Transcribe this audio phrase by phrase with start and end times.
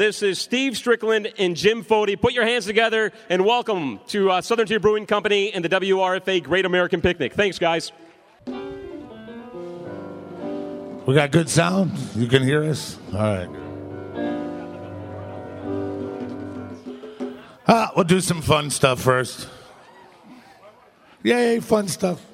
[0.00, 2.18] This is Steve Strickland and Jim Foti.
[2.18, 6.42] Put your hands together and welcome to uh, Southern Tier Brewing Company and the WRFA
[6.42, 7.34] Great American Picnic.
[7.34, 7.92] Thanks, guys.
[11.04, 11.92] We got good sound.
[12.16, 12.96] You can hear us.
[13.12, 13.50] All right.
[17.68, 19.50] Ah, we'll do some fun stuff first.
[21.22, 22.24] Yay, fun stuff.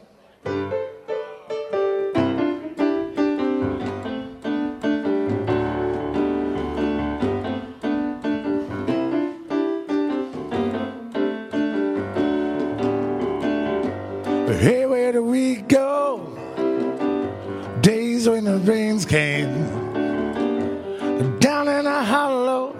[21.41, 22.75] Down in a hollow,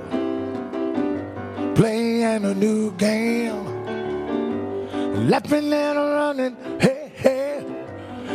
[1.75, 3.65] playing a new game,
[5.29, 7.65] laughing and running, hey hey,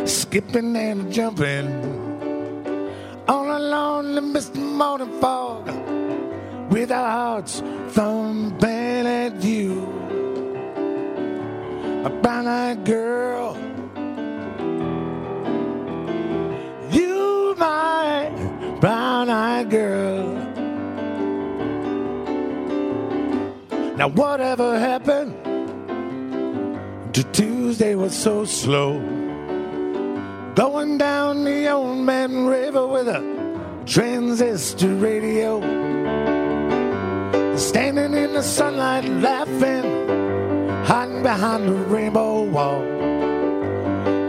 [0.06, 1.68] skipping and jumping,
[3.28, 4.56] all alone in Mr.
[4.56, 5.70] Morning Fog,
[6.72, 9.84] with our hearts thumping at you,
[12.06, 13.51] a brown-eyed girl.
[24.02, 25.32] Now, whatever happened
[27.14, 28.94] to Tuesday was so slow.
[30.56, 33.22] Going down the old man river with a
[33.86, 35.62] transistor radio.
[37.56, 39.86] Standing in the sunlight laughing,
[40.84, 42.82] hiding behind the rainbow wall.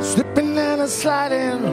[0.02, 1.64] Slipping and sliding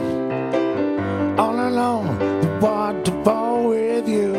[1.38, 4.34] all along the waterfall with you.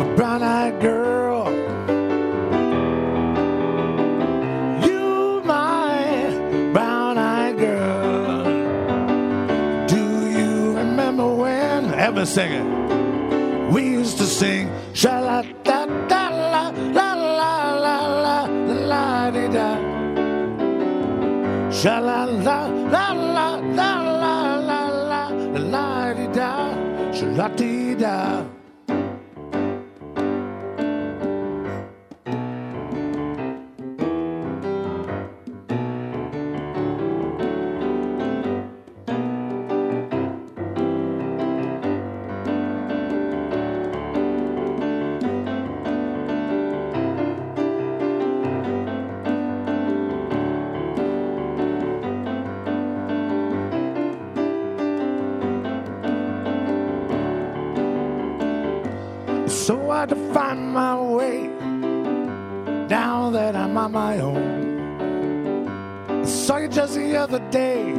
[0.00, 1.17] A brown eyed girl.
[12.18, 13.72] Ever sing it?
[13.72, 16.64] We used to sing sha la da da la
[16.96, 18.38] la la la la
[18.90, 19.68] la di da.
[21.70, 24.34] Sha la la la la la la
[24.70, 25.22] la la
[25.74, 26.50] la di da.
[27.12, 28.57] Sha la di da.
[63.88, 65.68] My own.
[66.10, 67.92] I saw you just the other day.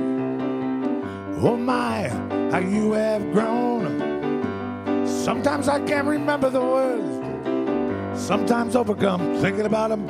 [1.41, 2.07] Oh my,
[2.51, 5.07] how you have grown.
[5.07, 8.19] Sometimes I can't remember the words.
[8.19, 10.05] Sometimes overcome thinking about them.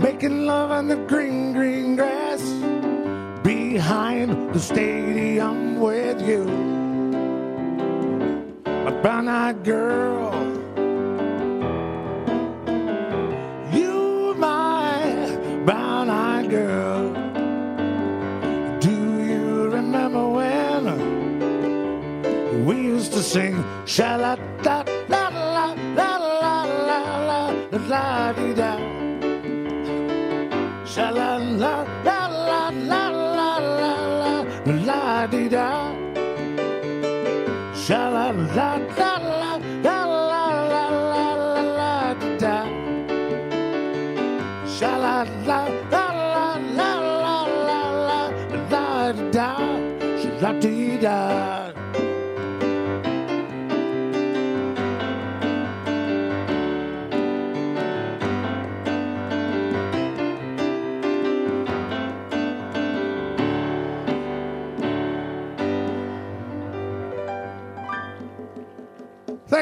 [0.00, 2.42] Making love on the green, green grass
[3.42, 6.74] behind the stadium with you
[8.86, 10.43] a brown eyed girl.
[23.34, 24.76] Sing sha la da
[25.12, 25.22] la
[25.54, 25.66] la
[25.98, 26.10] la
[26.42, 26.54] la
[26.88, 27.40] la la
[27.90, 28.04] la
[28.36, 28.72] di da?
[30.92, 31.30] Sha la
[31.62, 31.74] la
[32.06, 33.02] la la la
[33.38, 33.52] la
[34.20, 35.93] la la di da.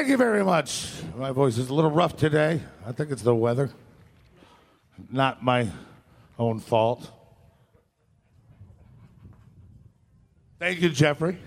[0.03, 0.91] Thank you very much.
[1.15, 2.59] My voice is a little rough today.
[2.85, 3.69] I think it's the weather,
[5.09, 5.69] not my
[6.37, 7.09] own fault.
[10.59, 11.37] Thank you, Jeffrey.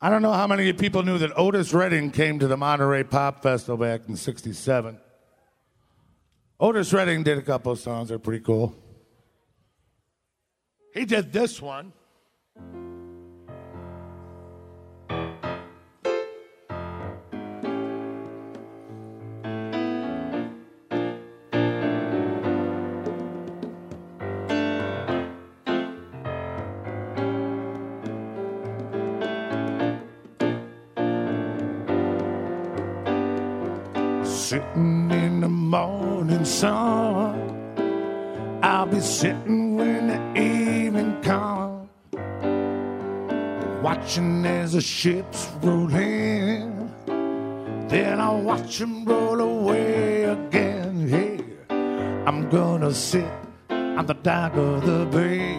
[0.00, 3.40] I don't know how many people knew that Otis Redding came to the Monterey Pop
[3.40, 4.98] Festival back in 67.
[6.58, 8.74] Otis Redding did a couple of songs, they're pretty cool.
[10.92, 11.92] He did this one
[34.46, 37.34] sitting in the morning sun.
[38.62, 40.40] I'll be sitting when the
[43.96, 46.92] watching as the ships roll in.
[47.88, 51.08] Then I'll watch them roll away again.
[51.08, 51.40] Hey,
[52.26, 53.30] I'm gonna sit
[53.70, 55.58] on the dock of the bay,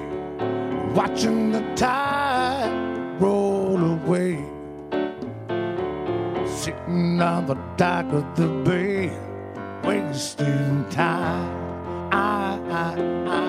[0.94, 4.36] watching the tide roll away.
[6.46, 9.10] Sitting on the dock of the bay,
[9.84, 12.12] wasting time.
[12.12, 12.96] I, I,
[13.36, 13.46] I,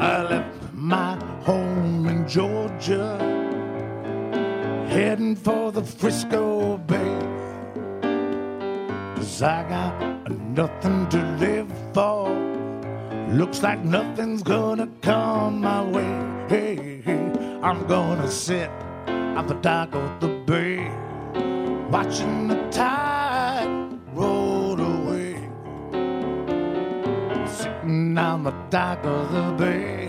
[0.00, 0.59] I left
[2.30, 3.18] Georgia,
[4.88, 7.18] heading for the Frisco Bay.
[9.16, 12.30] Cause I got nothing to live for.
[13.30, 16.46] Looks like nothing's gonna come my way.
[16.48, 17.32] Hey, hey,
[17.64, 18.70] I'm gonna sit
[19.08, 20.88] on the dock of the bay,
[21.90, 25.34] watching the tide roll away.
[27.48, 29.99] Sitting on the dock of the bay,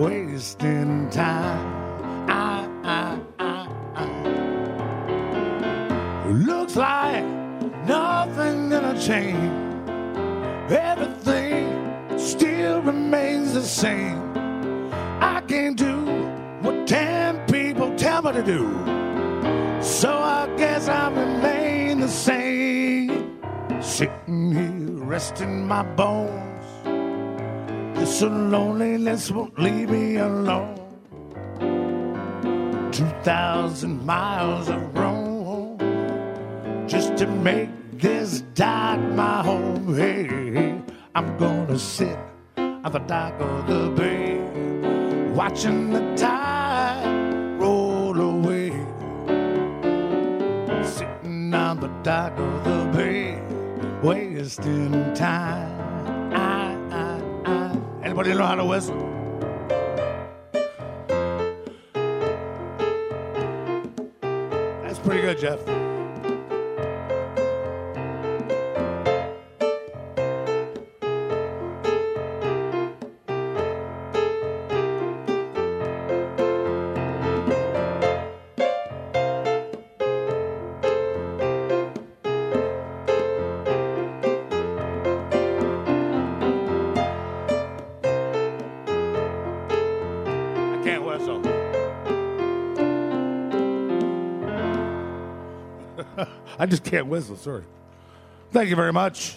[0.00, 2.30] wasting time.
[2.30, 3.68] I, I, I.
[6.30, 7.24] Looks like
[7.86, 9.52] nothing gonna change.
[10.70, 14.18] Everything still remains the same.
[15.20, 15.96] I can't do
[16.62, 18.62] what ten people tell me to do.
[19.82, 23.38] So I guess I remain the same.
[23.82, 26.59] Sitting here resting my bones.
[28.20, 30.76] This loneliness won't leave me alone.
[32.92, 35.78] Two thousand miles of roam
[36.86, 39.96] just to make this dock my home.
[39.96, 40.82] Hey,
[41.14, 42.18] I'm gonna sit
[42.58, 44.36] on the dock of the bay,
[45.32, 48.68] watching the tide roll away.
[50.84, 53.42] Sitting on the dock of the bay,
[54.02, 55.89] wasting time.
[58.10, 58.98] Anybody know how to whistle?
[64.82, 65.89] That's pretty good, Jeff.
[96.60, 97.64] I just can't whistle, sorry.
[98.52, 99.34] Thank you very much.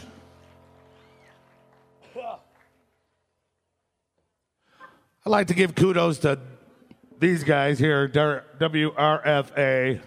[5.25, 6.37] I'd like to give kudos to
[7.19, 10.01] these guys here, WRFA,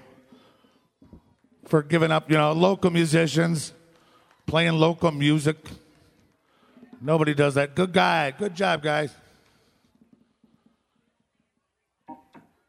[1.65, 3.73] for giving up, you know, local musicians,
[4.45, 5.57] playing local music.
[7.01, 7.75] Nobody does that.
[7.75, 8.33] Good guy.
[8.33, 9.11] Good job, guys.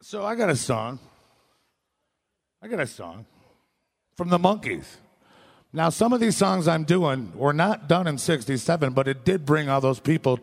[0.00, 0.98] So I got a song.
[2.62, 3.26] I got a song
[4.18, 4.96] from the Monkees.
[5.72, 9.46] Now, some of these songs I'm doing were not done in 67, but it did
[9.46, 10.40] bring all those people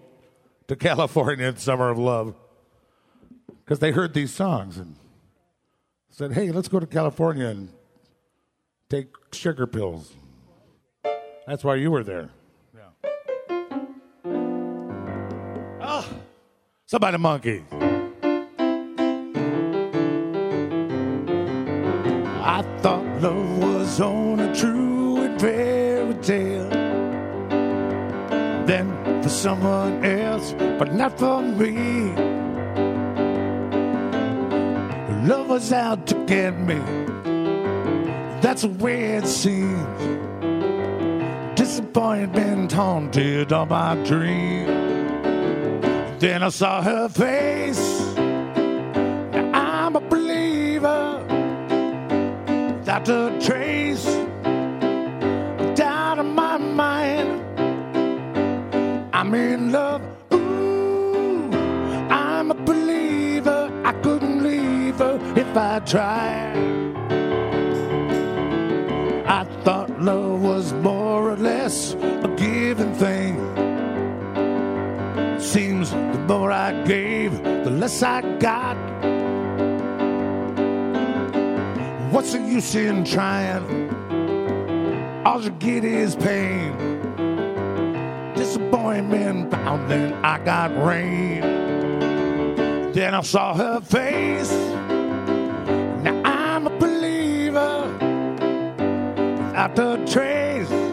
[0.69, 2.35] to California in Summer of Love
[3.65, 4.95] because they heard these songs and
[6.09, 7.67] said, hey, let's go to California and
[8.89, 10.13] take sugar pills.
[11.45, 12.29] That's why you were there.
[12.73, 13.11] Yeah.
[15.81, 16.07] Oh,
[16.85, 17.84] somebody the
[22.55, 26.69] I thought love was on a true and fairy tale.
[28.65, 32.13] Then for someone else, but not for me.
[35.27, 36.79] Love was out to get me.
[38.39, 39.99] That's the way it seems.
[41.59, 44.69] Disappointment haunted all my dreams.
[46.21, 47.94] Then I saw her face.
[52.99, 54.05] Without a trace
[55.75, 57.41] doubt in my mind.
[59.13, 60.01] I'm in love.
[60.33, 61.49] Ooh,
[62.09, 63.69] I'm a believer.
[63.83, 66.55] I couldn't leave her if I tried.
[69.27, 73.35] I thought love was more or less a given thing.
[75.39, 78.77] Seems the more I gave, the less I got.
[82.15, 83.91] What's the use in trying?
[85.25, 86.71] All you get is pain.
[88.37, 91.41] Disappointment found, then I got rain.
[92.93, 94.53] Then I saw her face.
[96.03, 97.89] Now I'm a believer
[99.49, 100.84] without a trace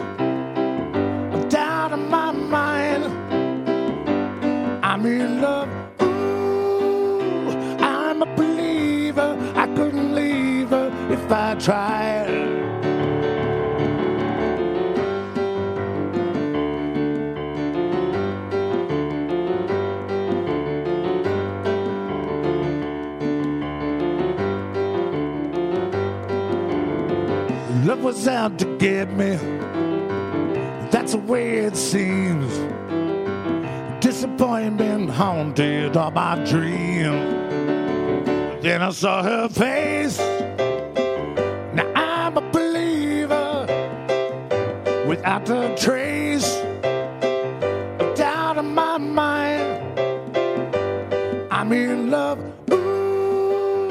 [11.63, 12.27] tried.
[27.85, 29.37] Love was out to get me.
[30.91, 32.51] That's the way it seems.
[34.03, 37.41] Disappointment haunted all my dreams.
[38.61, 40.19] Then I saw her face.
[45.23, 49.97] Without a trace of doubt in my mind.
[51.49, 52.39] I'm in love.
[52.73, 53.89] Ooh,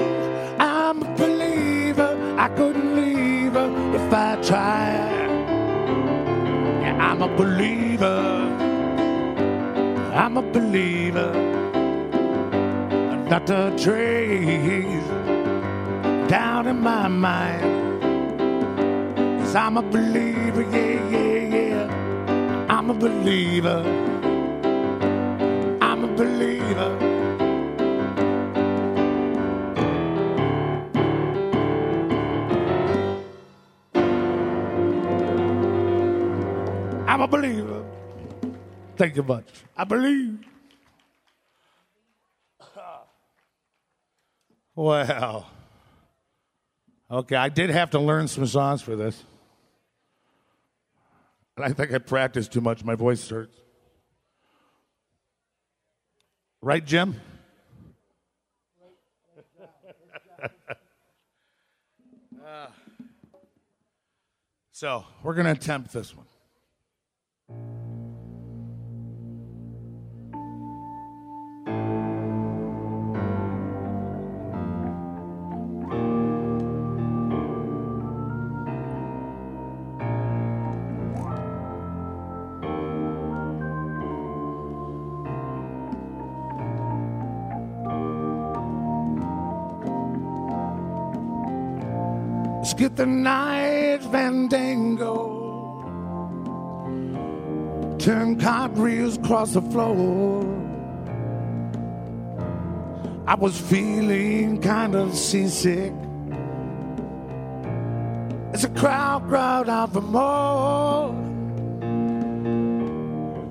[0.58, 2.36] I'm a believer.
[2.38, 5.30] I couldn't leave her if I tried.
[6.82, 8.20] Yeah, I'm a believer.
[10.14, 11.32] I'm a believer.
[13.30, 15.08] Not a trace
[16.28, 17.81] down in my mind.
[19.52, 22.66] Cause I'm a believer, yeah, yeah, yeah.
[22.70, 23.82] I'm a believer.
[25.78, 26.96] I'm a believer.
[37.06, 37.84] I'm a believer.
[38.96, 39.44] Thank you much.
[39.76, 40.38] I believe.
[44.74, 45.44] Wow.
[47.10, 49.22] Okay, I did have to learn some songs for this.
[51.56, 52.84] And I think I practiced too much.
[52.84, 53.58] My voice hurts.
[56.60, 57.20] Right, Jim?
[62.44, 62.70] Ah.
[64.72, 66.26] so, we're going to attempt this one.
[92.82, 95.14] Get the night fandango.
[98.00, 100.42] Turn cartwheels across the floor.
[103.28, 105.92] I was feeling kind of seasick.
[108.52, 111.12] As a crowd crowd out for more.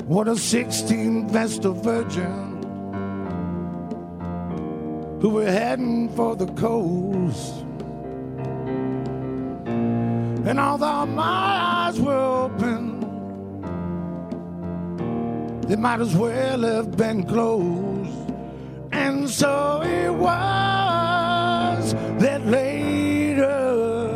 [0.07, 2.49] What a 16 Vestal Virgin
[5.21, 7.70] who were heading for the coast.
[10.43, 12.99] And although my eyes were open,
[15.67, 18.33] they might as well have been closed.
[18.91, 24.09] And so it was that later,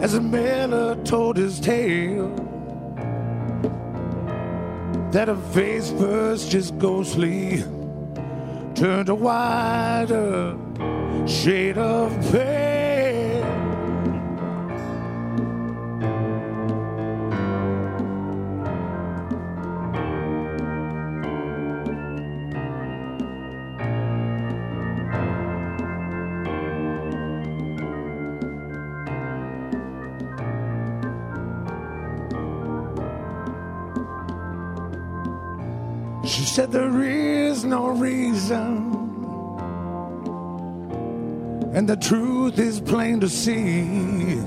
[0.00, 2.34] as a miller told his tale,
[5.12, 7.62] that a face first just ghostly
[8.74, 10.56] turned a wider
[11.26, 12.57] shade of pale.
[36.58, 38.92] Said there is no reason,
[41.72, 44.42] and the truth is plain to see.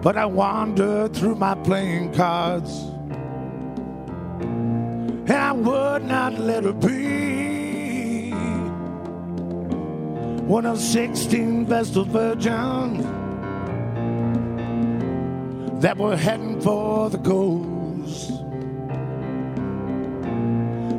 [0.00, 2.72] But I wandered through my playing cards,
[5.28, 8.30] and I would not let her be
[10.48, 13.04] one of 16 Vestal virgins
[15.82, 18.39] that were heading for the coast.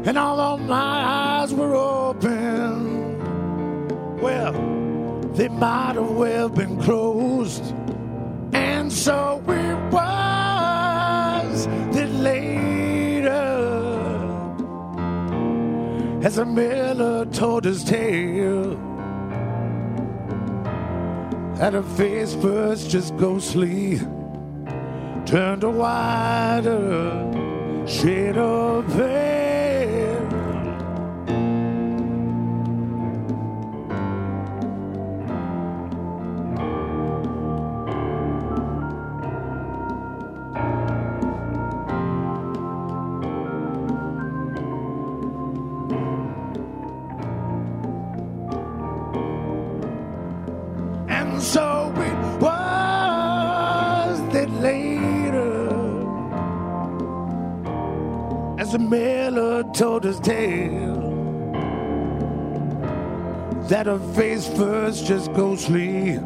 [0.03, 3.19] And although my eyes were open,
[4.19, 4.51] well,
[5.33, 7.63] they might have well been closed.
[8.51, 13.29] And so it was that later,
[16.23, 18.75] as a miller told his tale,
[21.57, 23.99] that her face first just ghostly
[25.27, 27.27] turned a wider
[27.85, 29.40] shade of pale.
[60.23, 61.11] Tale.
[63.69, 66.19] That a face first just ghostly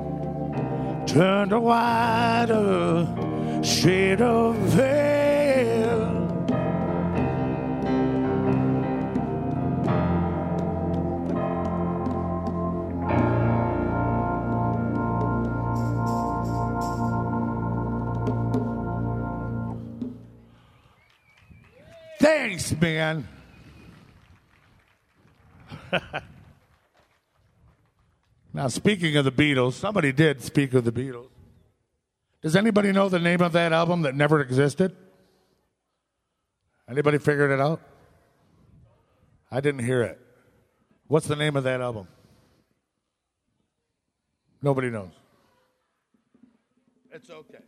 [1.06, 3.08] turned a wider
[3.64, 5.16] shade of veil.
[22.20, 23.28] Thanks, man.
[28.54, 31.30] now, speaking of the Beatles, somebody did speak of the Beatles.
[32.42, 34.96] Does anybody know the name of that album that never existed?
[36.90, 37.82] Anybody figured it out?
[39.52, 40.20] I didn't hear it.
[41.08, 42.08] What's the name of that album?
[44.62, 45.12] Nobody knows.
[47.12, 47.60] It's okay.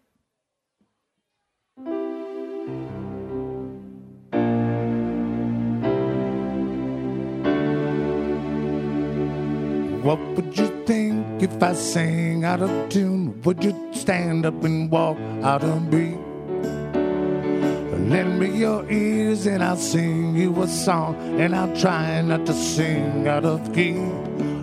[10.07, 13.41] What would you think if I sang out of tune?
[13.41, 16.15] Would you stand up and walk out of beat?
[18.07, 22.53] Lend me your ears and I'll sing you a song, and I'll try not to
[22.53, 23.97] sing out of key.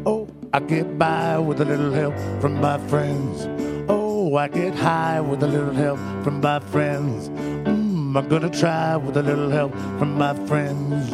[0.07, 3.47] Oh, I get by with a little help from my friends.
[3.91, 7.29] Oh, I get high with a little help from my friends.
[7.69, 11.13] Mm, I'm gonna try with a little help from my friends.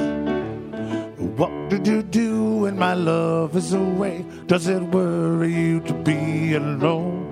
[1.37, 2.40] What did you do
[2.71, 4.25] when my love is away?
[4.47, 7.27] Does it worry you to be alone?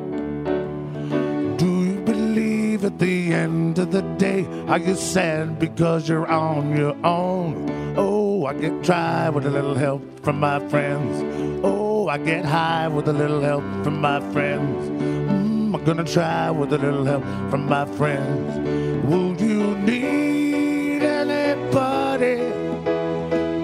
[1.57, 4.45] Do you believe at the end of the day?
[4.67, 7.71] Are you sad because you're on your own?
[7.97, 11.23] Oh, I get dry with a little help from my friends.
[11.63, 14.91] Oh, I get high with a little help from my friends.
[14.91, 18.59] Mm, I'm gonna try with a little help from my friends.
[19.07, 19.38] Will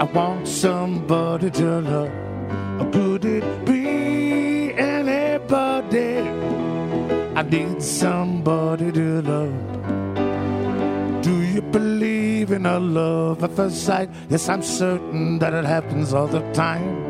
[0.05, 2.93] I want somebody to love.
[2.93, 6.19] Could it be anybody?
[7.35, 11.23] I need somebody to love.
[11.23, 14.11] Do you believe in a love at first sight?
[14.29, 17.01] Yes, I'm certain that it happens all the time.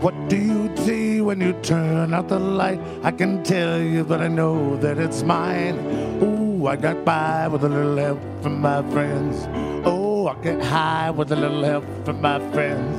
[0.00, 2.78] What do you see when you turn out the light?
[3.02, 5.74] I can tell you, but I know that it's mine.
[6.22, 9.48] Ooh, I got by with a little help from my friends.
[9.84, 10.01] Oh,
[10.42, 12.96] get high with a little help from my friends.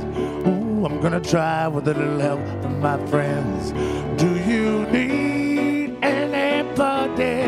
[0.48, 3.74] Ooh, I'm gonna try with a little help from my friends.
[4.22, 7.44] Do you need anybody?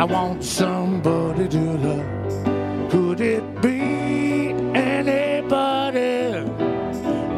[0.00, 2.90] I want somebody to love.
[2.90, 6.38] Could it be anybody?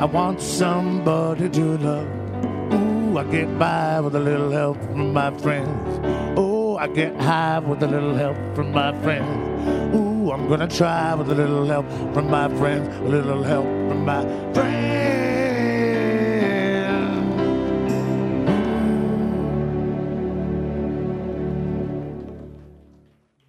[0.01, 2.09] I want somebody to love.
[2.75, 6.01] Ooh, I get by with a little help from my friends.
[6.39, 9.97] Oh, I get high with a little help from my friends.
[9.97, 14.05] Ooh, I'm gonna try with a little help from my friends, a little help from
[14.05, 14.23] my
[14.55, 15.05] friends.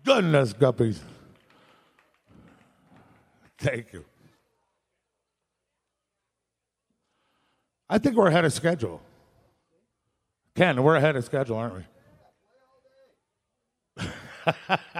[0.03, 0.99] Goodness, guppies.
[3.57, 4.05] Thank you.
[7.89, 9.01] I think we're ahead of schedule.
[10.55, 11.85] Ken, we're ahead of schedule, aren't
[13.97, 14.07] we?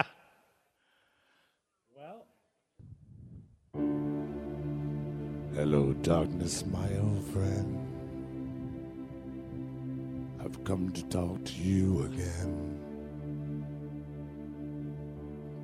[5.56, 7.80] hello, darkness, my old friend.
[10.44, 12.78] I've come to talk to you again.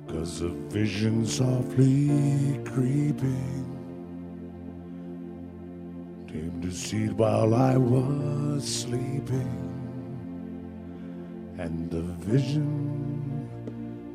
[0.08, 3.68] Cause a vision softly creeping
[6.26, 9.58] came to see while I was sleeping.
[11.58, 13.46] And the vision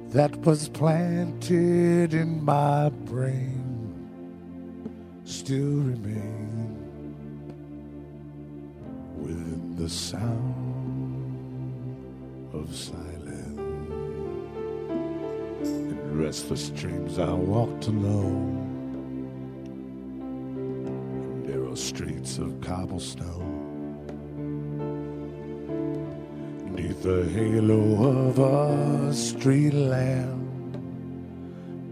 [0.09, 3.66] that was planted in my brain
[5.27, 6.77] still remain
[9.17, 11.25] within the sound
[12.53, 13.59] of silence.
[15.61, 18.63] In restless dreams, I walked alone
[21.45, 23.55] narrow streets of cobblestone.
[26.73, 30.36] Neath the halo of a street lamp,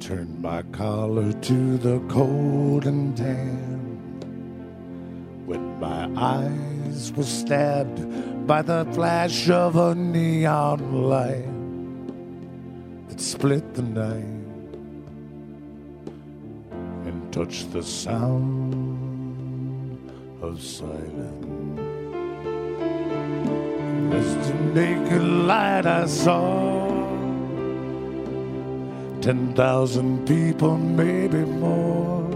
[0.06, 4.24] turned my collar to the cold and damp.
[5.48, 11.50] When my eyes were stabbed by the flash of a neon light
[13.10, 14.46] that split the night
[17.08, 18.78] and touched the sound
[20.39, 21.80] of silence.
[24.13, 26.85] As the naked light I saw
[29.26, 32.30] 10,000 people, maybe more.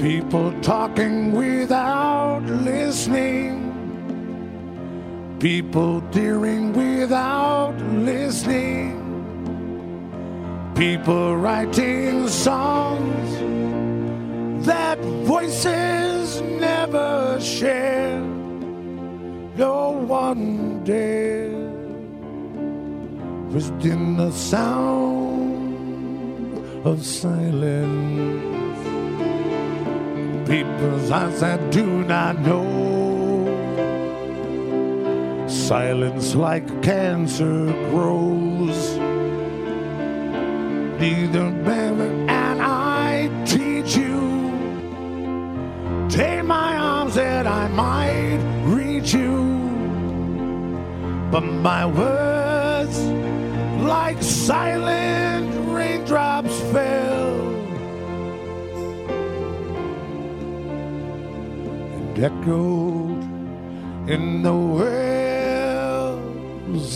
[0.00, 3.62] People talking without listening.
[5.38, 8.98] People dealing without listening.
[10.74, 13.30] People writing songs
[14.66, 18.18] that voices never share.
[19.56, 21.55] No one dare
[23.56, 25.76] rest in the sound
[26.86, 28.78] of silence.
[30.46, 32.64] People's eyes that do not know.
[35.48, 38.78] Silence like cancer grows.
[41.00, 42.10] Neither never
[42.42, 43.10] and I
[43.46, 44.16] teach you.
[46.10, 48.40] Take my arms that I might
[48.76, 49.36] reach you.
[51.30, 52.35] But my words,
[53.86, 57.36] like silent raindrops, fell
[61.94, 63.22] and echoed
[64.10, 66.18] in the wells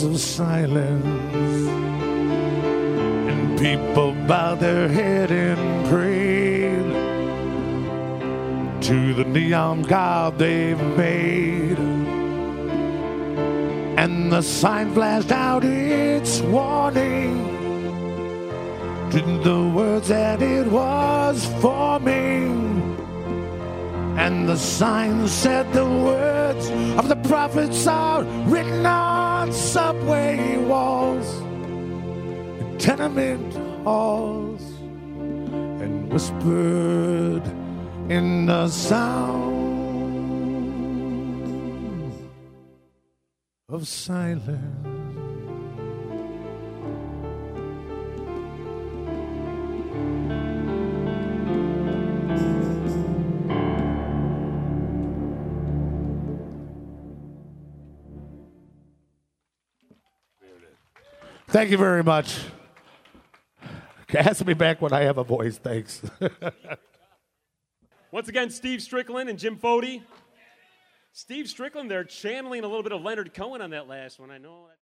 [0.03, 1.69] of silence.
[3.31, 6.91] And people bowed their head and prayed
[8.83, 12.00] to the neon god they've made.
[14.03, 17.37] And the sign flashed out its warning
[19.11, 22.97] to the words that it was forming.
[24.17, 31.29] And the sign said the words of the prophets are written on subway walls,
[32.83, 33.53] tenement
[33.85, 34.63] halls,
[35.83, 37.45] and whispered
[38.09, 39.50] in the sound
[43.71, 44.91] of silence.
[61.49, 62.39] Thank you very much.
[64.15, 65.59] Ask me back when I have a voice.
[65.59, 66.01] Thanks.
[68.13, 70.03] Once again, Steve Strickland and Jim Foti.
[71.13, 74.31] Steve Strickland, they're channeling a little bit of Leonard Cohen on that last one.
[74.31, 74.71] I know.